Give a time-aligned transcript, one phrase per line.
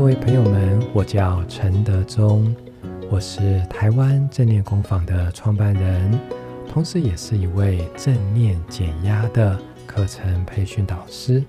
[0.00, 2.56] 各位朋友们，我叫陈德忠，
[3.10, 6.18] 我是台湾正念工坊的创办人，
[6.66, 11.44] 同时也是一位正念减压的课程培训导师。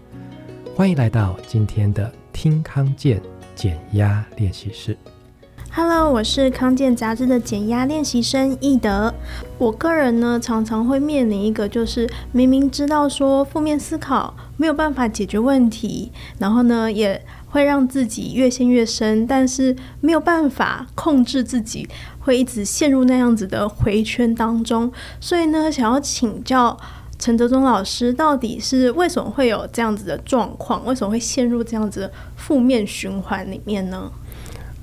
[0.76, 3.22] 欢迎来到今天的听康健
[3.56, 4.98] 减压练习室。
[5.74, 9.14] Hello，我是康健杂志的减压练习生易德。
[9.58, 21.88] 我个人呢，常常会面临一个，就是明明知道说负面思考没有办法解决问题，然后呢，也会让自己越陷越深，但是没有办法控制自己，
[22.20, 24.92] 会一直陷入那样子的回圈当中。
[25.20, 26.76] 所以呢，想要请教
[27.20, 30.86] 陈德忠老师，到底是为什么会有这样子的状况？
[30.86, 34.10] 为什么会陷入这样子的负面循环里面呢？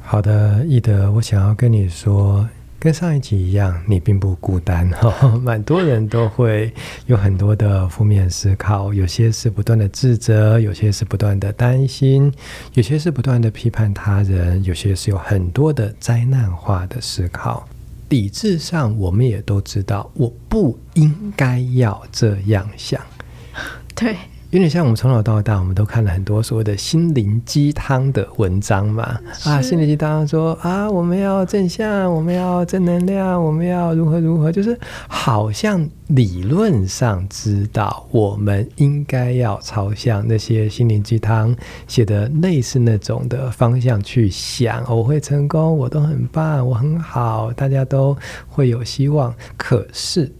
[0.01, 2.49] 好的，易德，我想要跟你说，
[2.81, 6.73] 跟上一集一样，你并不孤单哈，蛮多人都会
[7.07, 12.33] 有很多的负面思考，有些是不断的自责，有些是不断的担心，
[12.75, 17.69] 有些是不断的批判他人，有些是有很多的灾难化的思考。
[18.11, 23.01] 理智上，我们也都知道，我不应该要这样想。
[23.97, 24.17] 对。
[24.51, 29.21] 有点像我们从小到大，我们都看了很多所谓的心灵鸡汤的文章嘛。
[29.45, 34.75] 啊，心灵鸡汤说啊，我们要正向，我们要正能量，我们要如何如何，就是
[35.07, 41.55] 好像理论上知道我们应该要朝向那些心灵鸡汤
[41.87, 44.83] 写的类似那种的方向去想。
[44.89, 48.17] 我会成功，我都很棒，我很好，大家都
[48.49, 49.35] 会有希望。
[49.59, 50.33] 可是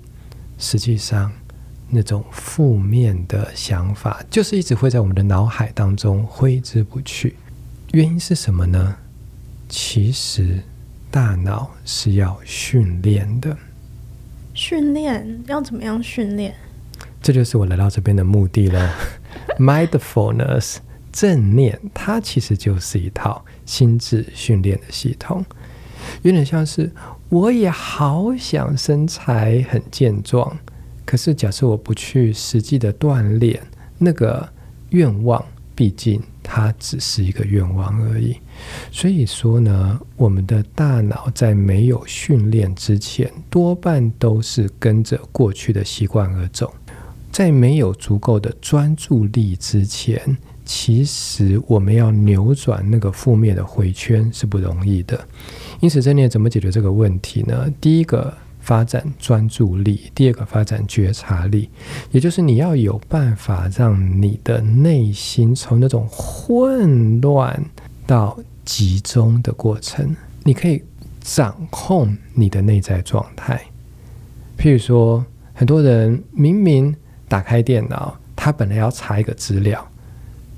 [0.57, 1.31] 实际上，
[1.91, 7.37] 那种负面的想法，就是一直会在我们的脑海当中挥之不去。
[7.93, 8.97] 原因是什么呢？
[9.69, 10.63] 其实
[11.11, 13.57] 大脑是要训练的。
[14.55, 16.55] 训练要怎么样训练？
[17.23, 18.95] 这就是我来到这边的目的了。
[19.59, 20.77] Mindfulness
[21.13, 25.45] 正念，它其实就是一套心智训练的系统。
[26.23, 26.91] 有点像是，
[27.29, 30.57] 我也好想身材很健壮。
[31.09, 33.59] 可是，假设我不去实际的锻炼，
[33.97, 34.47] 那个
[34.91, 35.43] 愿望，
[35.75, 38.37] 毕竟它只是一个愿望而已。
[38.93, 46.75] 所以说呢，我们的大脑在没有训练之前，多半都是跟着过去的习惯而走。
[47.33, 50.37] 在没有足够的专注力之前，
[50.67, 55.19] 其实我们要扭转那个负面的回圈是不容易的。
[55.81, 57.67] 因此，正念怎么解决这个问题呢？
[57.81, 58.37] 第一个。
[58.69, 61.71] 发展专注力，第二个发展觉察力，
[62.11, 67.59] 也就是你要有办法让你的内心从那种混乱
[68.07, 70.15] 到集中的过程，
[70.45, 70.83] 你可以
[71.23, 73.59] 掌控你的内在状态。
[74.59, 75.25] 譬如说，
[75.55, 76.95] 很多人明明
[77.27, 79.83] 打开电脑，他本来要查一个资料，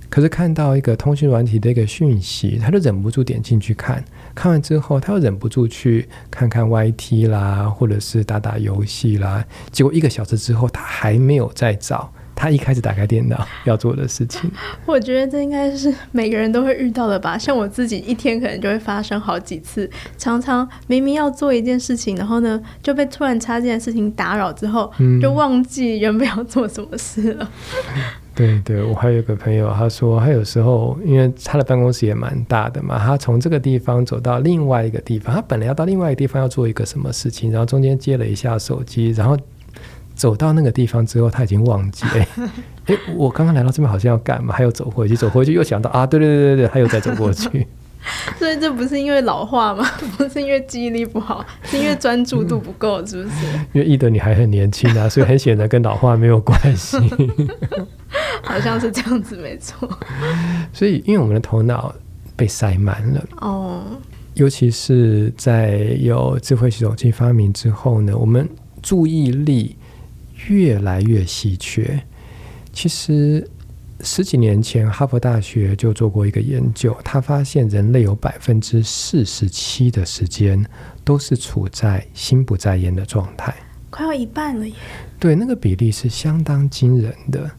[0.08, 4.04] 可是看到一个通讯软体的一个讯息，他就忍不住点进去看。
[4.40, 9.44] 看完之后，他又忍不住去看看 YT 啦，或者是打打游戏啦。
[9.70, 14.50] 结果一个小时之后，他还没有再找他一开始打开电脑要做的事情。
[14.86, 17.36] 我觉得这应该是每个人都会遇到的吧。
[17.36, 27.46] 像我自己一天可能就会发生好几次，常常明明要做一件事情，然后呢就被突然插进来事情打扰之后，嗯、就忘记原本要做什么事了。
[28.40, 39.36] 对对，我还有一个朋友，他说他有时候，因为他的办公室也蛮大的嘛，他从这个地方走到另外一个地方，他本来要到另外一个地方要做一个什么事情，然后中间接了一下手机，然后
[40.14, 42.26] 走到那个地方之后，他已经忘记，了，
[42.86, 47.66] 哎，我刚刚来到这边好像要干嘛，还要走回去，走回去又想到啊，对对对对对，他又再走过去。
[48.38, 49.86] 所以这不是因为老化吗？
[50.16, 53.46] 不是因为记忆力不好，是因为专注度不够，是不是？
[53.74, 56.96] 因为易德你还很年轻啊，所以很显然跟老化没有关系。
[58.44, 59.88] 好像是这样子，没错。
[60.72, 61.94] 所以，因为我们的头脑
[62.36, 63.84] 被塞满了哦，
[64.34, 68.48] 尤其是在有智慧型手机发明之后呢，我们
[68.82, 69.76] 注意力
[70.48, 72.02] 越来越稀缺。
[72.72, 73.46] 其实。
[74.02, 80.64] 十几年前，哈佛大学就做过一个研究，他发现人类有百分之四十七的时间
[81.04, 83.54] 都是处在心不在焉的状态，
[83.90, 84.74] 快要一半了耶。
[85.18, 87.50] 对，那个比例是相当惊人的。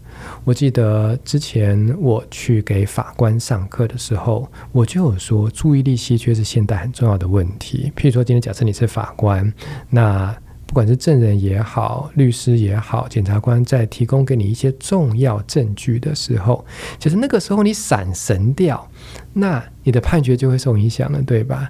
[0.43, 7.91] 我记得之前我去给法官上课的时候，我就有说，注意力稀缺是现代很重要的问题。
[7.95, 9.53] 譬如说，今天假设你是法官，
[9.89, 10.35] 那。
[10.67, 16.65] 不管是证人也好，律师也好，检察官在提供给你一些重要证据的时候，
[16.97, 18.89] 其实那个时候你闪神掉，
[19.33, 21.69] 那你的判决就会受影响了，对吧？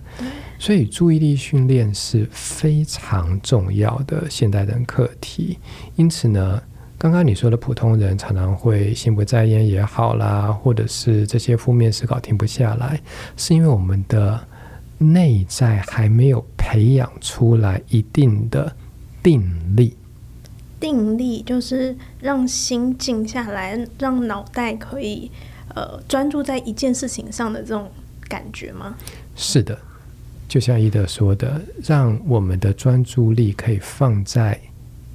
[0.59, 5.57] 所以注意力训练是非常重要的现代人课题。
[5.95, 6.61] 因此呢，
[7.01, 13.01] 刚刚你说的普通人常常会心不在焉也好啦，或者是这些负面思考停不下来，
[13.35, 14.39] 是因为我们的
[14.99, 18.71] 内在还没有培养出来一定的
[19.23, 19.41] 定
[19.75, 19.97] 力。
[20.79, 25.31] 定力就是让心静下来，让脑袋可以
[25.73, 27.89] 呃专注在一件事情上的这种
[28.29, 28.93] 感觉吗？
[29.35, 29.75] 是的，
[30.47, 34.61] 就像伊德说的，让我们的专注力可以放在。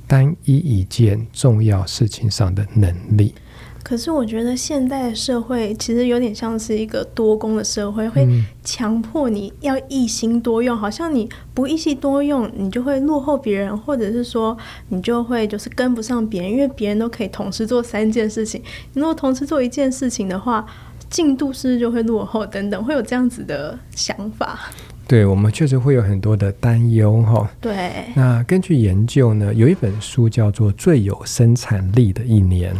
[0.06, 3.35] 单一一件重要事情上的能力，
[3.82, 8.26] 可是我觉得现在的社会其实有点像是一个多工的社会，会
[8.64, 14.56] 强迫你要一心多用，好像你不一心多用，你就会落后别人，或者是说
[14.88, 18.61] 你就会就是跟不上别人，因为别人都可以同时做三件事情，
[18.93, 20.67] 你如果同时做一件事情的话，
[21.08, 24.58] 进度是不是就会落后等等，会有这样子的想法。
[25.08, 27.49] 对，我们确实会有很多的担忧哈。
[27.61, 32.75] 对，那根据研究呢，有一本书叫做《最有生产力的一年》。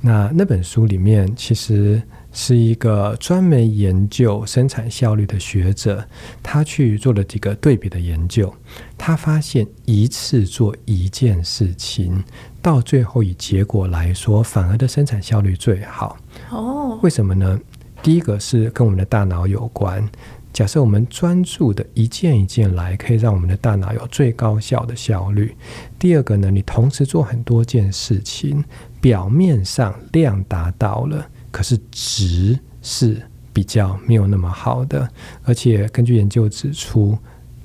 [0.00, 2.00] 那那本书里面其实
[2.32, 6.06] 是一个专门研究生产效率的学者，
[6.40, 8.54] 他去做了几个对比的研究。
[8.96, 12.22] 他发现一次做一件事情，
[12.62, 16.16] 到最后以结果来说，反而的生产效率最好。
[16.50, 17.58] 哦，为什么呢？
[18.02, 20.08] 第一个是跟我们的大脑有关。
[20.52, 25.54] 假设我们专注的一件一件来，可以让我们的大脑有最高效的效率。
[25.98, 28.64] 第二个呢，你同时做很多件事情，
[29.00, 33.20] 表面上量达到了，可是值是
[33.52, 35.08] 比较没有那么好的，
[35.44, 37.16] 而且根据研究指出，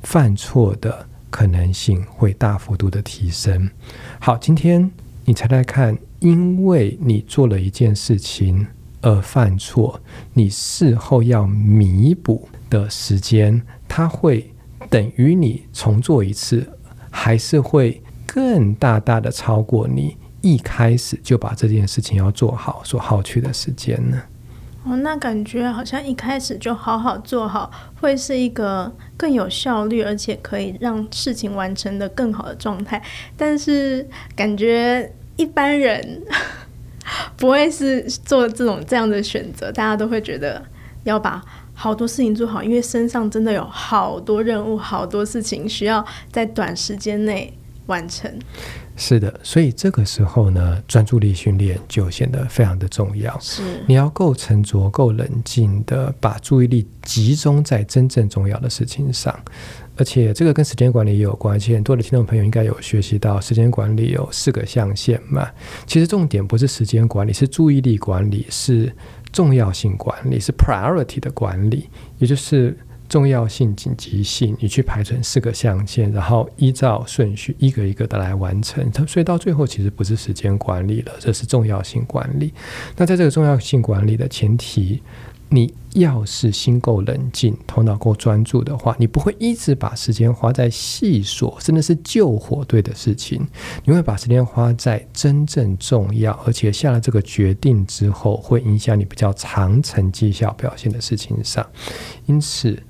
[0.03, 3.67] 犯错的可能性会大幅度的提升。
[4.19, 4.91] 好，今天
[5.25, 8.67] 你猜猜看，因为你做了一件事情
[9.01, 10.01] 而犯错，
[10.33, 14.51] 你事后要弥补的时间，它会
[14.89, 16.67] 等于你重做一次，
[17.09, 24.21] 还是会更大大的超过你一开始就把这件事情要做好所耗去的时间呢？
[24.85, 27.71] 哦，那感觉好像一开始就好好做好，
[28.01, 33.01] 会是一个更有效率，而且可以让事情完成的更好的状态。
[33.37, 36.21] 但是感觉一般人
[37.37, 40.63] 不会是做这种这样的选择，大家都会觉得
[41.03, 41.43] 要把。
[41.75, 47.51] 好多事情做好，因为身上真的有好多任务，好多事情需要在短时间内
[47.87, 48.31] 完成。
[48.95, 53.37] 是的，所以这个时候呢，专注力训练就显得非常的重要。
[53.39, 59.37] 是，你要够沉着、够冷静的把注意力集中在真正重要的事情上，
[59.97, 61.73] 而且这个跟时间管理也有关系。
[61.73, 65.49] 很多的听众朋友应该有学习到，时间管理有四个象限嘛。
[65.85, 68.93] 其实重点不是时间管理，是注意力管理，是。
[69.31, 72.77] 重要性管理是 priority 的管理，也就是
[73.13, 78.91] 重要性、紧急性，你去排成四个象限，然后依照顺序一个一个的来完成。
[78.91, 82.51] 它所以到最后其实不是时间管理了，这是重要性管理。
[82.97, 84.99] 那在这个重要性管理的前提。
[85.49, 93.47] 你要是心够冷静，头脑够专注的话，你不会一直把时间花在细琐，甚至是救火队的事情。
[93.85, 101.65] 你会把时间花在真正重要，而且下了这个决定之后，会影响你比较长程绩效表现的事情上。
[102.25, 102.81] 因此，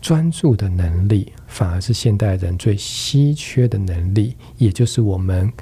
[0.00, 5.52] 专注的能力反而是现代人最稀缺的能力，也就是我们。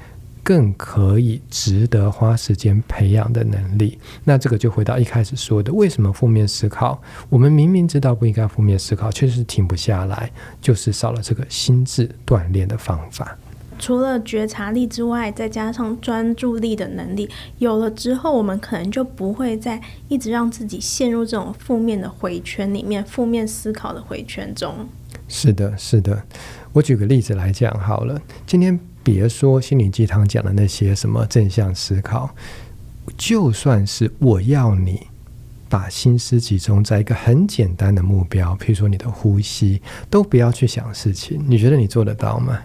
[0.45, 7.01] 更可以值得花时间培养的能力，那这个就回到一开始说的，为什么负面思考？
[7.29, 10.31] 我们明明知道不应该负面思考，确实停不下来，
[10.61, 13.35] 就是少了这个心智锻炼的方法。
[13.79, 17.27] 除了觉察力之外，再加上专注力的能力，
[17.57, 24.87] 有了之后，我们可能就不会再一直让自己陷入这种负面的回圈里面，负面思考的回圈中。
[25.27, 26.21] 是的，是的。
[26.71, 28.79] 我举个例子来讲好了，今天。
[29.05, 32.31] 别说心灵鸡汤讲的那些什么正向思考，
[33.15, 35.05] 就算是我要你
[35.69, 42.59] 把心思集中在一个很简单的目标，譬如说你的呼吸，都不要去想事情，你觉得你做得到吗？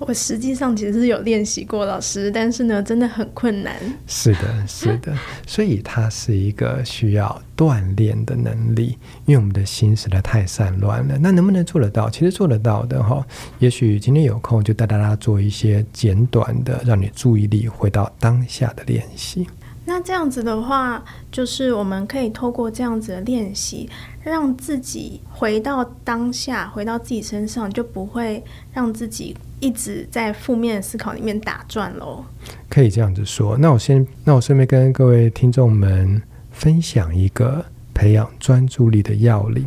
[0.00, 3.76] 我实际上其实是有练习过老师，但是呢，真的很困难。
[4.06, 5.14] 是的，是的，
[5.46, 11.18] 所以它是一个需要锻炼的能力，因为我们的心实在太散乱了。
[11.18, 12.08] 那能不能做得到？
[12.08, 13.24] 其实做得到的哈。
[13.58, 19.46] 也许今天有空就带大家做一些简短的，让你注意力回到当下的练习。
[19.84, 23.86] 那这样子的话，就是我们可以透过这样子的练习，
[24.22, 28.42] 让自己回到当下，回到自己身上，就不会
[28.72, 29.36] 让自己。
[29.60, 32.24] 一直在负面思考里面打转喽，
[32.68, 33.56] 可以这样子说。
[33.58, 37.64] 那我先，那我顺便跟各位听众们分享一个
[37.94, 39.64] 培养专注力的要领。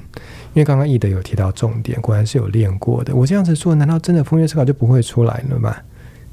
[0.54, 3.16] 因为刚刚易德有提到重点，果然是有练过的。
[3.16, 5.76] 我这样子说，难道真的负面思考就不会出来了吗？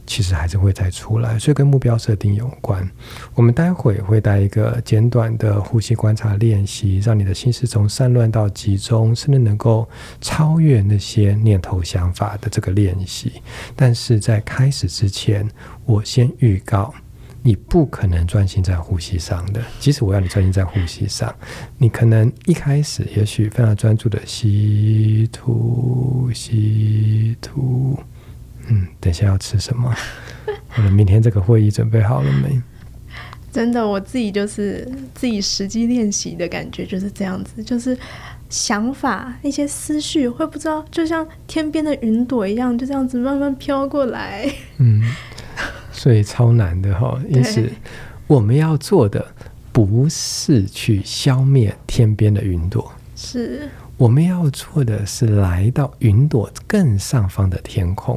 [0.06, 2.88] 其实还是会再出来，所以跟目标设定有关。
[3.34, 9.88] 我们待会会带一个简短的呼吸观察练习，让你的心思从散乱到集中，甚至能够
[10.20, 13.34] 超越那些念头想法的这个练习。
[13.76, 15.48] 但是在开始之前，
[15.84, 16.92] 我先预告，
[17.42, 19.62] 你不可能专心在呼吸上的。
[19.78, 21.32] 即使我要你专心在呼吸上，
[21.78, 27.96] 你可能一开始也许非常专注的吸吐吸吐。
[28.70, 29.94] 嗯，等一下要吃什么？
[30.76, 32.60] 我们明天这个会议准备好了没？
[33.52, 37.98] 真的，我自己就是自己实际练习的感觉就是这样子，就是
[38.48, 44.48] 想法一些思绪会不知道，就像天边的云朵一样，就这样子慢慢飘过来。
[44.78, 45.02] 嗯，
[45.90, 47.20] 所以超难的哈。
[47.28, 47.68] 因此，
[48.28, 49.34] 我们要做的
[49.72, 58.16] 不是去消灭天边的云朵，是我们要做的是来到云朵更上方的天空。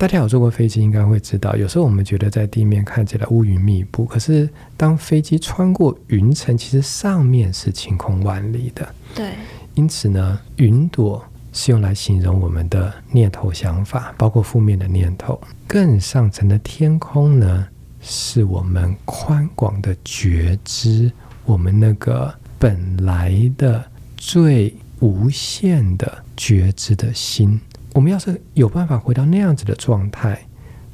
[0.00, 8.94] 大家有坐过飞机，应该会知道，有时候我们觉得在地面看起来乌云密布，可是当飞机穿过云层，其实上面是晴空万里的。
[9.14, 9.34] 对，
[9.74, 15.38] 因此呢，云朵是用来形容我们的念头、想法，包括负面的念头。
[15.66, 17.68] 更上层的天空呢，
[18.00, 21.12] 是我们宽广的觉知，
[21.44, 23.84] 我们那个本来的
[24.16, 27.60] 最无限的觉知的心。
[27.92, 30.40] 我们要是有办法回到那样子的状态，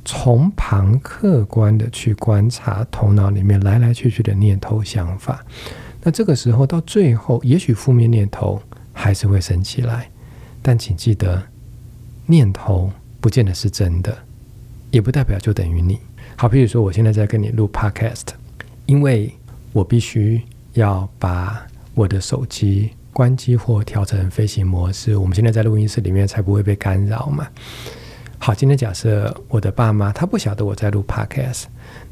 [0.04, 5.44] 从旁客观的去观察头脑里面来来去去的念头想法，
[6.02, 8.62] 那这个时候到最后，也许负面念头
[8.92, 10.08] 还是会升起来，
[10.62, 11.42] 但请记得，
[12.24, 14.16] 念头不见得是真的，
[14.90, 15.98] 也不代表就等于你。
[16.36, 18.28] 好，比如说我现在在跟你录 Podcast，
[18.86, 19.32] 因为
[19.72, 20.40] 我必须
[20.72, 22.90] 要把我的手机。
[23.16, 27.48] 关机或调成飞行模式，我们现在在录音室里面才不会被干扰嘛。
[28.38, 31.64] 好，今天假设我的爸妈他不晓得我在录 Podcast，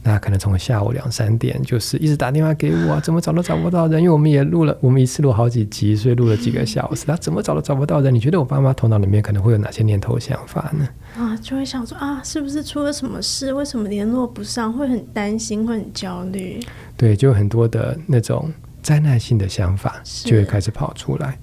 [0.02, 8.12] 那可能从下午两三点就是一直打电话给我，怎么找都找不到人，因为我们也录了，我们一次录好几集，所以录了几个小时，他怎么找都找不到人。
[8.14, 10.88] 你觉得我爸妈头脑里面可能会有哪些念头想法呢？
[11.18, 13.52] 啊，就会想说啊，是不是出了什么事？
[13.52, 14.72] 为什么联络不上？
[14.72, 16.58] 会很担心，会很焦虑。
[16.96, 18.50] 对，就很多的那种。
[18.84, 21.38] 灾难性的想法就会开始跑出来，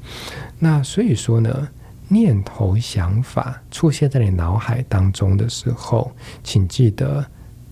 [0.60, 1.68] 那所以说呢，
[2.08, 6.12] 念头想法出现在你脑海当中的时候，
[6.44, 7.26] 请记得，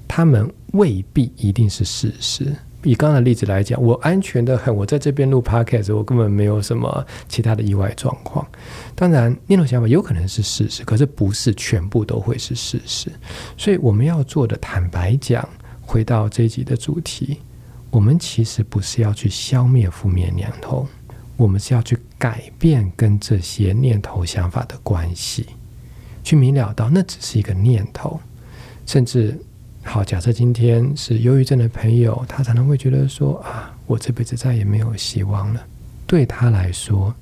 [0.08, 2.52] 他们未必一定是事实。
[2.82, 8.44] 以刚刚的例子来讲，我安全的很，我在这边录 podcast，我根本没有什么其他的意外状况。
[8.96, 13.12] 当然，念头想法有可能是事实，可是不是全部都会是事实。
[13.56, 15.48] 所以我们要做的，坦白讲，
[15.82, 17.38] 回到这一集的主题。
[17.92, 20.88] 我们其实不是要去消灭负面念头，
[21.36, 25.48] 我们是要去改变跟这些念头想法的关系，
[26.24, 28.20] 去明了到那只是一个念头。
[28.86, 29.40] 甚至，
[29.84, 35.66] 好，假设今天是忧郁症的朋友，他常常会觉得说啊，我这辈子再也没有希望了。
[36.06, 37.14] 对他来说，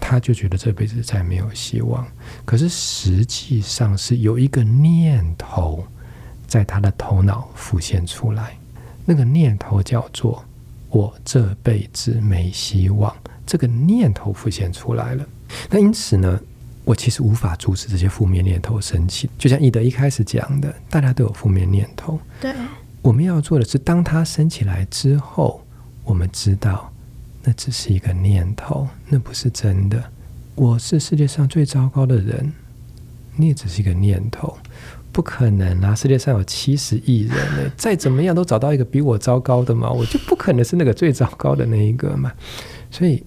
[0.00, 2.06] 他就觉得这辈子再没有希望。
[2.44, 5.84] 可是实际上是有一个念头
[6.46, 8.56] 在他的头脑浮现出来。
[9.10, 10.44] 那个念头叫做
[10.92, 15.26] “我这辈子没希望”，这个念头浮现出来了。
[15.70, 16.38] 那因此呢，
[16.84, 19.30] 我其实无法阻止这些负面念头升起。
[19.38, 22.20] 就像易德一开始讲的，大家都有负面念头。
[22.38, 22.54] 对，
[23.00, 25.64] 我们要做的是，当它升起来之后，
[26.04, 26.92] 我们知道
[27.42, 30.04] 那只是一个念头，那不是真的。
[30.54, 32.52] 我是世界上最糟糕的人，
[33.36, 34.58] 那也只是一个念头。
[35.18, 35.96] 不可能啊！
[35.96, 42.30] 世界上有七十亿人呢， 再怎么样都找到一个比我糟糕的嘛，我就不可能是那个最糟糕的那一个嘛。
[42.88, 43.24] 所以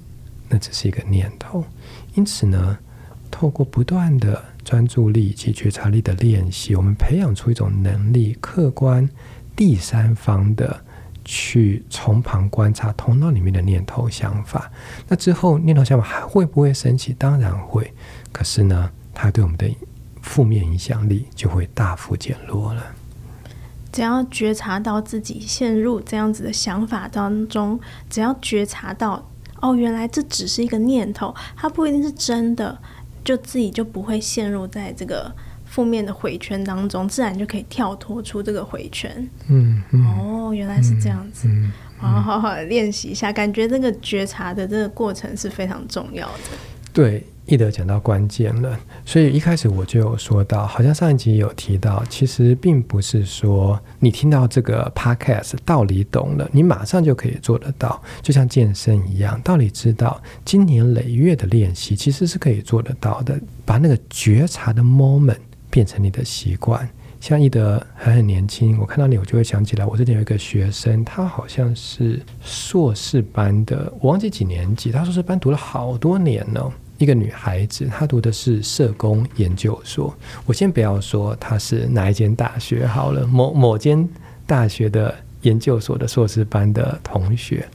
[0.48, 1.62] 那只是一个念头。
[2.16, 2.78] 因此呢，
[3.30, 9.10] 透过不断的专注力及觉察力的练习，我们培养出一种能力，客观
[9.54, 10.80] 第三方的
[11.26, 14.72] 去从旁观察头脑里面的念头想法。
[15.10, 17.14] 那之后念头想法还会不会升起？
[17.20, 17.92] 当然会。
[18.32, 19.70] 可是呢，它对我们的
[20.22, 22.84] 负面影响力就会大幅减弱了。
[23.92, 27.78] 只要觉察到自己陷入这样子的想法当中，
[28.10, 32.78] 只要觉察到哦，原来这只是一个念头，它不一定是真的，
[33.24, 35.30] 就自己就不会陷入在这个
[35.66, 39.12] 负面的回圈当中，自然就可以跳脱出这个回圈。
[39.50, 41.50] 嗯，嗯哦，原来是这样子。
[41.50, 46.58] 嗯，好好好练习一下，感觉这个觉察的这个过程是非常重要的。
[46.94, 47.28] 对。
[47.52, 63.38] 易德讲到关键了，所以一开始我就有说到，好像上一集有提到，其实并不是说你听到这个 podcast 道理懂了，你马上就可以做得到，就像健身一样，道理知道，经年累月的练习其实是可以做得到的。
[63.66, 65.36] 把那个觉察的 moment
[65.70, 66.90] 变成你的习惯，
[67.20, 76.72] 像易德还很年轻，我看到你，我就会想起来，我这里有一个学生，他好像是硕士班的，我忘记几年级，他硕士班读了好多年呢。
[77.04, 80.16] 一个女孩子，她读的是社工研究所。
[80.46, 84.08] 我先不要说她是哪一间大学好了，某某间
[84.46, 87.68] 大学的研究所的硕士班的同学。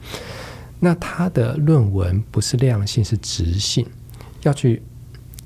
[0.79, 3.85] 那她的论文不是量性，是质性，
[4.43, 4.81] 要去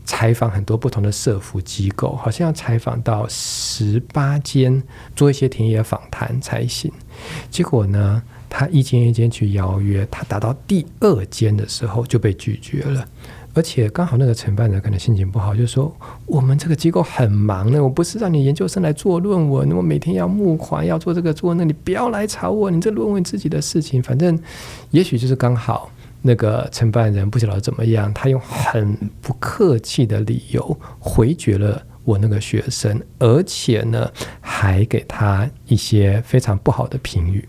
[0.06, 4.84] 采访很多不同的社福机构，好像要采访到十八间，
[5.16, 6.92] 做一些田野访谈才行。
[7.50, 13.08] 结果呢，她一间一间去邀约，她打到第二间的时候就被拒绝了。
[13.54, 15.94] 而且刚好那个承办人可能心情不好，就说
[16.26, 24.40] 我们这个机构很忙呢，我不是让你研究生来做论文，我每天要募款，要做这个做那，你不要来吵我，你这论文自己的事情，反正
[24.92, 25.92] 也许就是刚好
[26.22, 37.48] 那个承办人不晓得怎么样，他用很不客气的理由回绝了我那个学生，而且呢还给他一些非常不好的评语。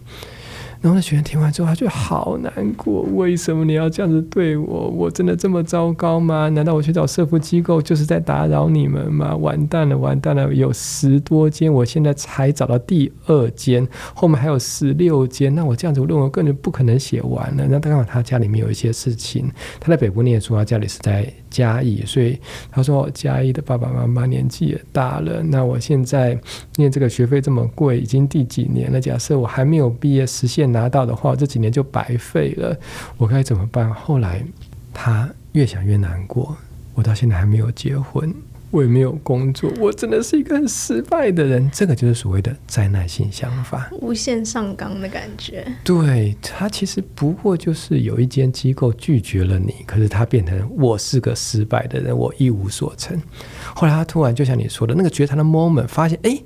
[0.83, 3.03] 然后那学员听完之后，他就好难过。
[3.15, 4.89] 为什么你要这样子对我？
[4.89, 6.49] 我真的这么糟糕吗？
[6.49, 9.37] 难道我去找社福机构就是在打扰你们吗？
[9.37, 10.53] 完蛋了，完蛋了！
[10.53, 15.55] 有十多间，我现在才找到第二间，后面还有十六间。
[15.55, 17.65] 那我这样子，我论文根本不可能写完了。
[17.69, 19.49] 那刚好他家里面有一些事情，
[19.79, 22.37] 他在北部念书，他家里是在嘉义，所以
[22.73, 25.40] 他说嘉义的爸爸妈妈年纪也大了。
[25.44, 26.37] 那我现在
[26.75, 29.00] 念这个学费这么贵，已经第几年了？
[29.00, 30.73] 假设我还没有毕业实现。
[30.73, 32.75] 拿到的话，这几年就白费了，
[33.18, 33.92] 我该怎么办？
[33.92, 34.42] 后来
[34.94, 36.56] 他越想越难过，
[36.94, 38.32] 我到现在还没有结婚，
[38.73, 41.71] 我也没有工作，我真的是一个很失败的人。
[41.73, 45.64] 这个就是所谓的灾难性想法，无限上纲的感觉。
[45.85, 53.17] 对，他其实不过就是有一间机构拒绝了你，可是他变成我是个失败的人，我一无所成。
[53.75, 56.37] 后来他突然就像你说的那个觉察的 moment，发现哎。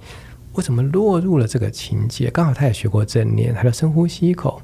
[0.53, 2.31] 我怎么落入了这个情节？
[2.31, 4.63] 刚好他也学过正念，他就深呼吸一口，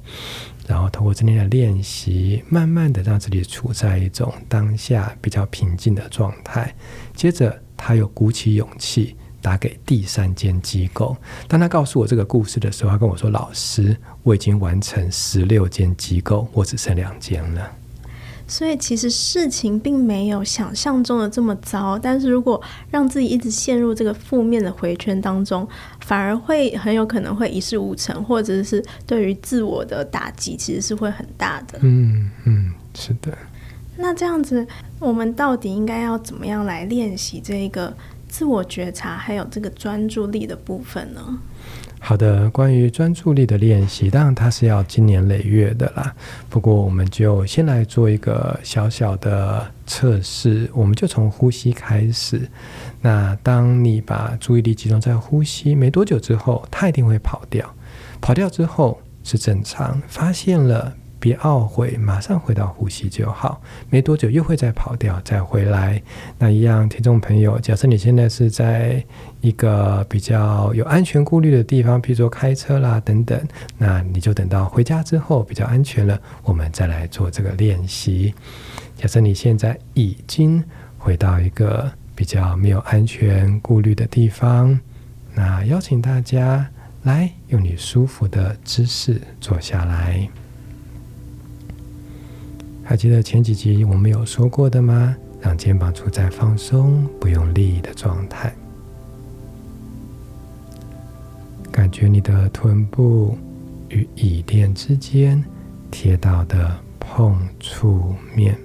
[0.66, 6.74] 然后通过正念的练习，慢慢的让自己处在一种当下比较平静的状态。
[7.14, 11.16] 接着，他又鼓起勇气打给第三间机构。
[11.48, 17.70] 当他告诉我这个故事的时候，他跟我说：“老师，我已经完成十六间机构，我只剩两间了。”
[18.44, 25.66] 所以其实事情并没有想象中的这么糟，但是如果让自己一直陷入这个负面的回圈当中，
[26.02, 31.78] 反而会很有可能会一事无成，或者是对于自我的打击其实是会很大的。
[31.82, 33.36] 嗯嗯，是的。
[33.96, 34.66] 那这样子，
[34.98, 37.94] 我们到底应该要怎么样来练习这一个
[38.32, 41.38] 自我觉察，还有这个专注力的部分呢？
[42.00, 46.14] 好的，关于专注力的练习，当然它是要经年累月的啦。
[46.48, 52.48] 不过，我们就先来做一个小小的测试，我们就从呼吸开始。
[53.02, 57.70] 那当你把注意力集中在呼吸，没多久之后，它一定会跑掉。
[58.22, 60.96] 跑掉之后是正常，发现了。
[61.22, 63.62] 别懊悔，马上回到呼吸就好。
[63.88, 66.02] 没多久又会再跑掉，再回来。
[66.36, 69.00] 那一样，听众朋友，假设你现在是在
[69.40, 73.40] 一个比较有安全顾虑的地方，譬如说开车啦等等，
[73.78, 78.34] 那你就等到回家之后比较安全了，我们再来做这个练习。
[78.96, 80.60] 假设你现在已经
[80.98, 84.76] 回到一个比较没有安全顾虑的地方，
[85.36, 86.68] 那邀请大家
[87.04, 90.28] 来用你舒服的姿势坐下来。
[92.92, 95.16] 还记得前几集我们有说过的吗？
[95.40, 98.54] 让肩膀处在放松、不用力的状态，
[101.70, 103.38] 感觉你的臀部
[103.88, 105.42] 与椅垫之间
[105.90, 108.58] 贴到的碰触面，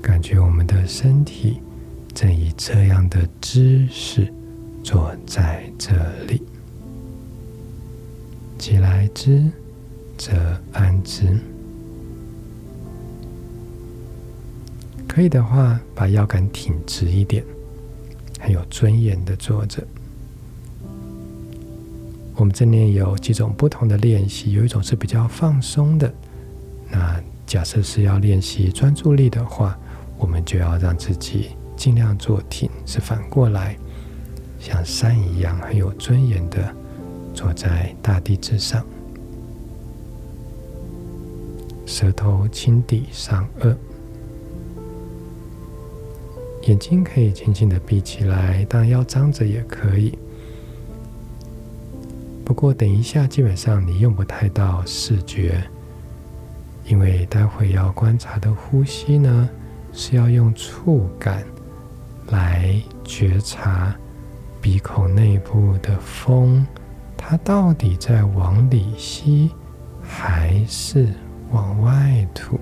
[0.00, 1.60] 感觉我们的身体
[2.14, 4.32] 正以这样的姿势
[4.82, 5.92] 坐在这
[6.26, 6.40] 里，
[8.58, 9.52] 起来之。
[10.24, 10.30] 则
[10.72, 11.36] 安之，
[15.08, 17.44] 可以的话，把腰杆挺直一点，
[18.38, 19.82] 很有尊严的坐着。
[22.36, 26.14] 我们正念有几种不同的练习，有一种是比较放松的。
[26.88, 29.76] 那假设是要练习专注力的话，
[30.18, 33.76] 我们就要让自己尽量坐挺，是反过来，
[34.60, 36.72] 像山一样很有尊严的
[37.34, 38.86] 坐在大地之上。
[41.92, 43.76] 舌头轻抵上颚，
[46.62, 50.16] 眼睛可以轻轻的闭起来，但要张着也可以。
[52.46, 55.62] 不过等一下，基本上你用不太到视觉，
[56.86, 59.46] 因为待会要观察的呼吸呢，
[59.92, 61.44] 是要用触感
[62.28, 62.74] 来
[63.04, 63.94] 觉察
[64.62, 66.66] 鼻孔内部的风，
[67.18, 69.50] 它到底在往里吸，
[70.02, 71.06] 还是
[71.52, 72.58] 往外吐？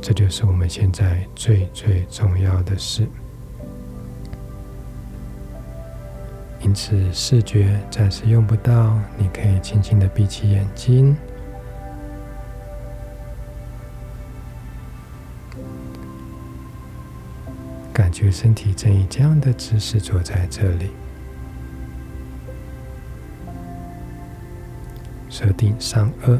[0.00, 3.08] 这就是我们现在最最重要的事。
[6.60, 11.16] 因此，视觉暂时用不到，你可以轻轻的闭起眼睛，
[17.92, 20.90] 感觉身体正以这样的姿势坐在这里，
[25.32, 26.38] 舌顶上顎，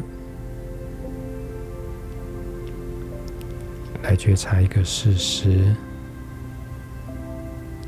[4.03, 5.75] 来觉察一个事实，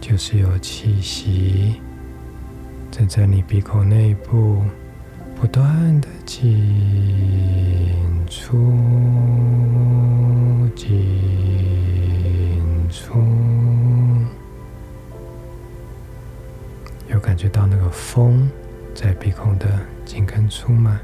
[0.02, 1.80] 就是有气息。
[2.89, 4.63] 正在你鼻孔内部
[5.36, 6.44] 不断的进
[8.28, 8.74] 出、
[10.76, 10.89] 进
[12.89, 13.24] 出，
[17.12, 18.50] 有感觉到那个风
[18.95, 19.67] 在鼻孔的
[20.05, 20.99] 进跟出吗？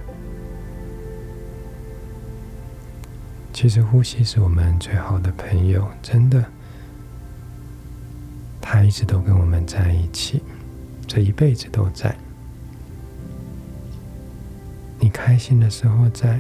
[3.54, 6.44] 其实呼吸是我们最好的朋友，真的，
[8.62, 10.42] 它一直都跟我们在一起。
[11.06, 12.16] 这一辈子都在。
[14.98, 16.40] 你开心的时候在，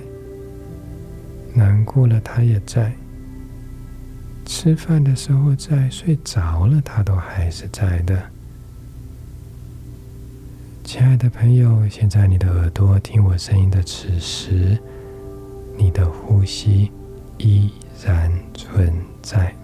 [1.53, 2.93] 难过了他也在。
[4.45, 8.31] 吃饭的时候在，睡着了他都还是在的。
[10.93, 14.77] 亲爱的朋友，现在你的耳朵听我声音的此时，
[15.77, 16.91] 你的呼吸
[17.38, 17.71] 依
[18.06, 19.56] 然存在。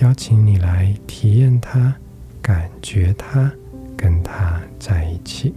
[0.00, 1.94] 邀请你来体验它，
[2.42, 3.48] 感觉它，
[3.96, 5.54] 跟它在一起。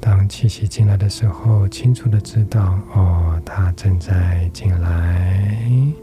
[0.00, 5.94] 当气息进来的时候，清楚的知道，哦，它正在进来；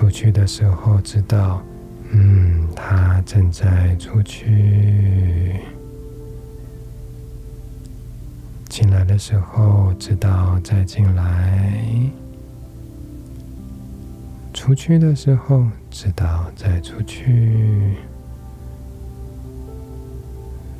[0.00, 1.62] 出去的时候，知道，
[2.10, 5.60] 嗯，他正在出去。
[8.66, 11.84] 进来的时候知道再进来，
[14.54, 17.94] 出去的时候知道再出去。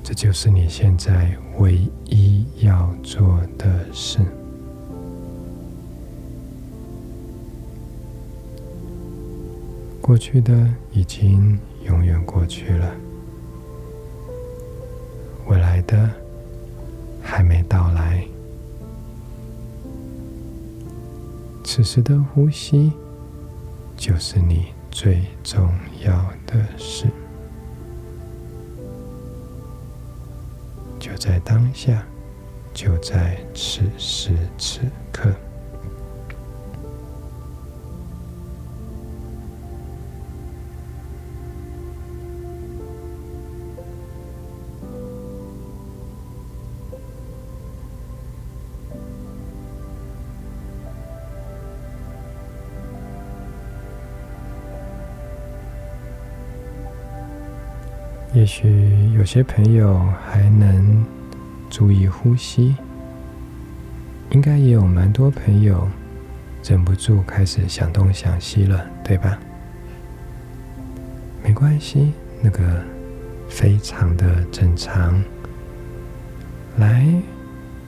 [0.03, 4.21] 这就是你现在唯一要做的事。
[10.01, 12.95] 过去的已经永远过去了，
[15.47, 16.11] 未来的。
[17.23, 18.27] 还没到来，
[21.63, 22.93] 此时的呼吸
[23.97, 25.71] 就是你最重
[26.05, 26.13] 要
[26.47, 27.07] 的事，
[30.99, 32.03] 就在当下，
[32.73, 34.81] 就在此时此
[35.13, 35.31] 刻。
[58.33, 61.05] 也许有些朋友还能
[61.69, 62.77] 注意呼吸，
[64.31, 65.89] 应该也有蛮多朋友
[66.63, 69.37] 忍不住开始想东想西了，对吧？
[71.43, 72.81] 没关系，那个
[73.49, 75.21] 非常的正常。
[76.79, 77.05] 来，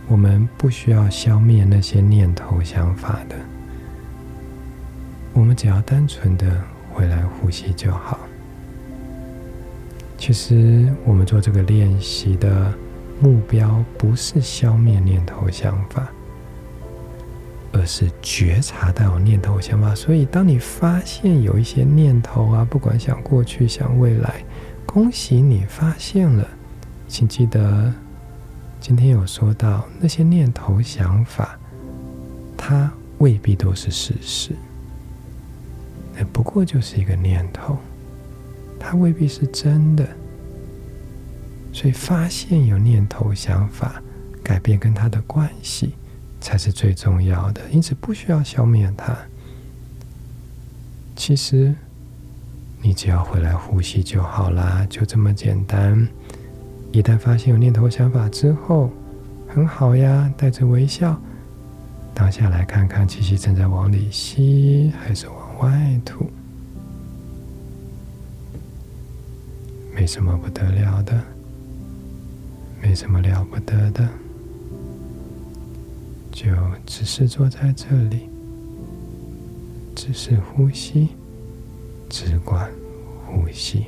[0.08, 3.36] 我们不需要消灭那些念头想法的，
[5.32, 6.60] 我们只要单纯的
[6.92, 8.18] 回来呼吸就好。
[10.24, 12.72] 其实，我们做这个练习的
[13.18, 16.08] 目标不是消灭念头想法，
[17.72, 19.92] 而是觉察到念头想法。
[19.96, 24.44] 所以，当你发现有一些念头啊，不管想过去、想未来，
[24.86, 26.46] 恭喜你发现了。
[27.08, 27.92] 请记得，
[28.78, 31.58] 今天有说到那些念头想法，
[32.56, 34.52] 它未必都是事实，
[36.16, 37.76] 那不过就是一个念头。
[38.84, 40.06] 它未必是真的，
[41.72, 44.02] 所以发现有念头、想法，
[44.42, 45.94] 改变跟它的关系，
[46.40, 47.62] 才是最重要的。
[47.70, 49.16] 因此，不需要消灭它。
[51.14, 51.72] 其实，
[52.82, 56.06] 你只要回来呼吸就好啦，就这么简单。
[56.90, 58.90] 一旦发现有念头、想法之后，
[59.48, 61.18] 很好呀，带着微笑，
[62.12, 66.28] 当下来看看气息正在往里吸，还是往外吐。
[69.94, 71.22] 没什么不得了的，
[72.80, 74.08] 没什么了不得的，
[76.32, 76.46] 就
[76.86, 78.28] 只是坐在这里，
[79.94, 81.08] 只是呼吸，
[82.08, 82.70] 只管
[83.26, 83.86] 呼吸。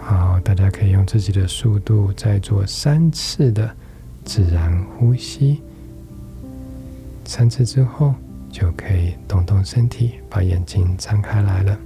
[0.00, 3.70] 好，大家可以用自己的速度再做三次的
[4.24, 5.62] 自然呼吸。
[7.24, 8.14] 三次之后，
[8.54, 11.76] 就可以动动身体，把眼睛张开来了。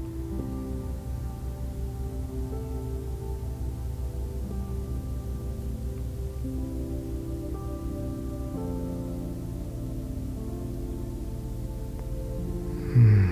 [12.95, 13.31] 嗯，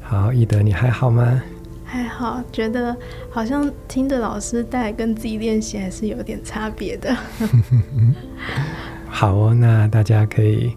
[0.00, 1.42] 好，易德，你还好吗？
[1.84, 2.96] 还好，觉得
[3.28, 7.12] 好像听着老师带跟自己练习还是有点差别的。
[9.10, 10.76] 好哦，那大家可以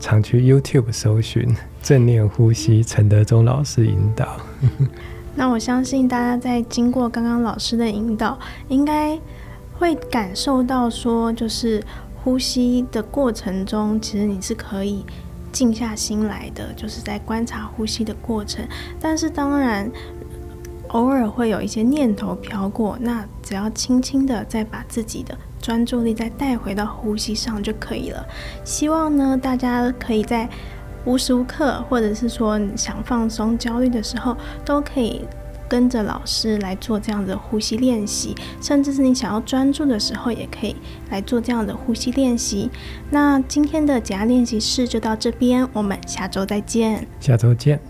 [0.00, 4.36] 常去 YouTube 搜寻正念呼吸，陈德忠老师引导。
[5.36, 9.16] 那我相信大家在经过刚刚老师的引导，应该
[9.78, 11.80] 会感受到说，就是
[12.24, 15.04] 呼吸的过程中，其实你是可以
[15.52, 18.66] 静下心来的，就是在观察呼吸的过程。
[18.98, 19.88] 但是当然。
[20.92, 28.26] 偶尔会有一些念头飘过，那只要轻轻的再把自己的专注力再带回到呼吸上就可以了。
[28.64, 30.48] 希望呢，大家可以在
[31.04, 35.22] 无时无刻，或者是说你想放松、焦虑的时候，都可以
[35.68, 38.34] 跟着老师来做这样的呼吸练习。
[38.60, 40.76] 甚至是你想要专注的时候，也可以
[41.10, 42.70] 来做这样的呼吸练习。
[43.10, 47.06] 那今天的减压练习室就到这边，我们下周再见。
[47.20, 47.80] 下周见。